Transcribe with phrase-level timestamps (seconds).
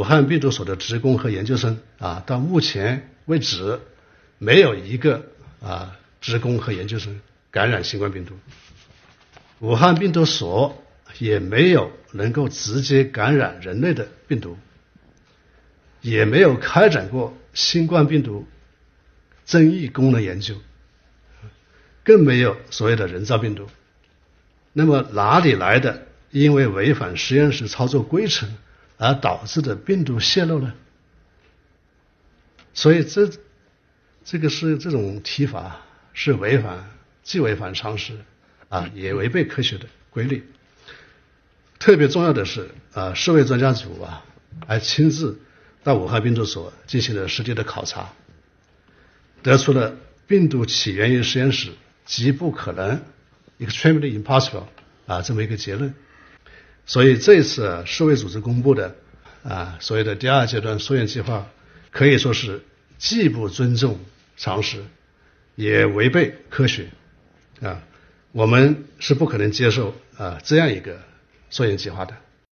[0.00, 3.80] 武汉病毒所的职工和研究生啊，到目前为止
[4.38, 5.26] 没有一个
[5.60, 8.34] 啊职工和研究生感染新冠病毒。
[9.58, 10.82] 武汉病毒所
[11.18, 14.56] 也没有能够直接感染人类的病毒，
[16.00, 18.48] 也没有开展过新冠病毒
[19.44, 20.54] 增益功能研究，
[22.04, 23.68] 更没有所谓的人造病毒。
[24.72, 28.48] 那么哪里来的因为违反实验室操作规程
[29.00, 30.74] 而导致的病毒泄露呢？
[32.74, 33.30] 所以这
[34.24, 35.80] 这个是这种提法
[36.12, 36.90] 是违反
[37.22, 38.18] 既违反常识
[38.68, 40.46] 啊，也违背科学的规律。
[41.78, 44.22] 特别重要的是啊，世卫专家组啊
[44.66, 45.40] 还亲自
[45.82, 48.12] 到武汉病毒所进行了实地的考察，
[49.42, 51.70] 得出了病毒起源于实验室
[52.04, 53.02] 极不可能。
[53.58, 54.66] extremely impossible
[55.06, 55.94] 啊，这么一个结论。
[56.90, 58.96] 所以这次世卫组织公布的
[59.44, 61.46] 啊所谓的第二阶段溯源计划，
[61.92, 62.64] 可以说是
[62.98, 64.00] 既不尊重
[64.36, 64.82] 常识，
[65.54, 66.88] 也违背科学
[67.62, 67.80] 啊。
[68.32, 71.00] 我们是不可能接受啊这样一个
[71.48, 72.16] 溯源计划的。